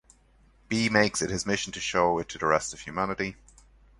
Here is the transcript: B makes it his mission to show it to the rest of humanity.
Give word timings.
B 0.67 0.89
makes 0.89 1.21
it 1.21 1.29
his 1.29 1.45
mission 1.45 1.71
to 1.73 1.79
show 1.79 2.17
it 2.17 2.27
to 2.29 2.39
the 2.39 2.47
rest 2.47 2.73
of 2.73 2.79
humanity. 2.79 3.35